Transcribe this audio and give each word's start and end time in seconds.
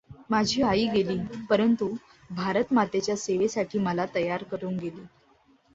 माझी 0.31 0.61
आई 0.61 0.87
गेली; 0.87 1.17
परंतु 1.49 1.89
भारतमातेच्या 2.31 3.15
सेवेसाठी 3.17 3.79
मला 3.79 4.05
तयार 4.15 4.43
करून 4.43 4.77
गेली. 4.77 5.05